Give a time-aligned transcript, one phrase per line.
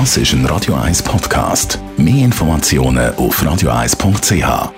[0.00, 1.78] Das ist ein Radio 1 Podcast.
[1.96, 4.72] Mehr Informationen auf radio1.ch.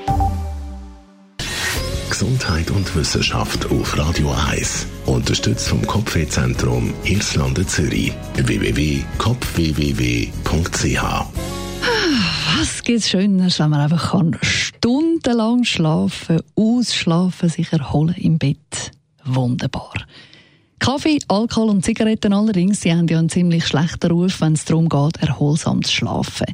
[2.10, 4.86] Gesundheit und Wissenschaft auf Radio 1.
[5.06, 8.12] Unterstützt vom Kopfwehzentrum Irlande Zürich.
[8.34, 11.02] www.kopfwww.ch
[12.58, 18.90] Was gibt's Schöneres, wenn man einfach kann stundenlang schlafen, ausschlafen, sich erholen im Bett?
[19.24, 19.94] Wunderbar.
[20.86, 24.88] Kaffee, Alkohol und Zigaretten allerdings, sie haben ja einen ziemlich schlechten Ruf, wenn es darum
[24.88, 26.46] geht, erholsam zu schlafen.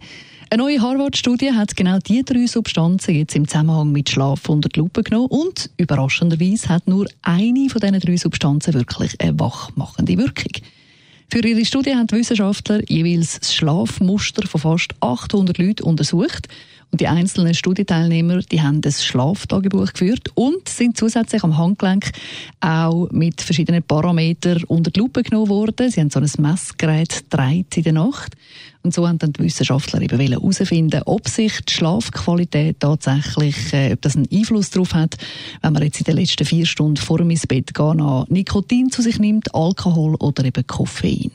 [0.48, 4.80] Eine neue Harvard-Studie hat genau diese drei Substanzen jetzt im Zusammenhang mit Schlaf unter die
[4.80, 10.62] Lupe genommen und überraschenderweise hat nur eine von diesen drei Substanzen wirklich eine wachmachende Wirkung.
[11.30, 16.48] Für ihre Studie haben die Wissenschaftler jeweils das Schlafmuster von fast 800 Leuten untersucht
[16.95, 22.12] die einzelnen Studienteilnehmer, die haben das Schlaftagebuch geführt und sind zusätzlich am Handgelenk
[22.60, 25.91] auch mit verschiedenen Parametern unter die Lupe genommen worden.
[25.91, 28.37] Sie haben so ein Messgerät dreit in der Nacht.
[28.82, 34.02] Und so haben dann die Wissenschaftler eben herausfinden, ob sich die Schlafqualität tatsächlich, äh, ob
[34.02, 35.16] das einen Einfluss darauf hat,
[35.63, 39.01] wenn man jetzt in den letzten vier Stunden vor dem ins Bett gehen Nikotin zu
[39.01, 41.30] sich nimmt, Alkohol oder eben Koffein.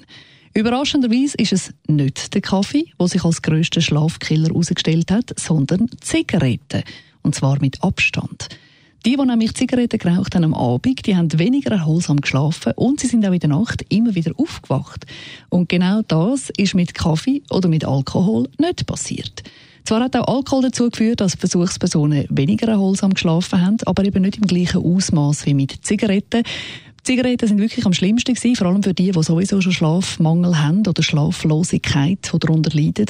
[0.57, 6.81] Überraschenderweise ist es nicht der Kaffee, der sich als grösster Schlafkiller herausgestellt hat, sondern Zigaretten.
[7.21, 8.49] Und zwar mit Abstand.
[9.05, 13.05] Die, die nämlich Zigaretten geraucht haben am Abend, die haben weniger erholsam geschlafen und sie
[13.05, 15.05] sind auch in der Nacht immer wieder aufgewacht.
[15.49, 19.43] Und genau das ist mit Kaffee oder mit Alkohol nicht passiert.
[19.83, 24.37] Zwar hat auch Alkohol dazu geführt, dass Versuchspersonen weniger erholsam geschlafen haben, aber eben nicht
[24.37, 26.41] im gleichen Ausmaß wie mit Zigaretten.
[27.07, 30.85] Zigaretten sind wirklich am schlimmsten gewesen, vor allem für die, die sowieso schon Schlafmangel haben
[30.85, 33.05] oder Schlaflosigkeit, die darunter leiden.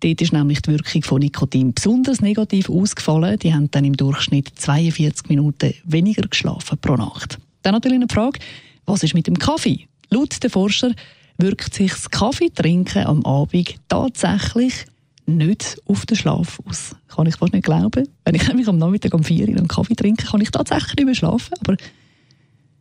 [0.00, 3.38] Dort ist nämlich die Wirkung von Nikotin besonders negativ ausgefallen.
[3.38, 7.38] Die haben dann im Durchschnitt 42 Minuten weniger geschlafen pro Nacht.
[7.62, 8.40] Dann natürlich eine Frage,
[8.86, 9.86] was ist mit dem Kaffee?
[10.10, 10.90] Laut den Forscher
[11.36, 14.84] wirkt sich das Kaffeetrinken am Abend tatsächlich
[15.26, 16.96] nicht auf den Schlaf aus.
[17.06, 18.08] Kann ich fast nicht glauben.
[18.24, 21.06] Wenn ich nämlich am Nachmittag um 4 Uhr einen Kaffee trinke, kann ich tatsächlich nicht
[21.06, 21.54] mehr schlafen.
[21.60, 21.76] Aber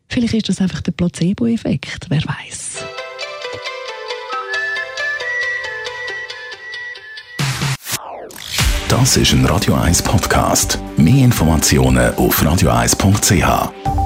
[0.10, 2.86] Vielleicht ist das einfach der Placebo-Effekt, wer weiß.
[8.90, 10.80] Das ist ein Radio 1 Podcast.
[10.96, 13.97] Mehr Informationen auf radio1.ch.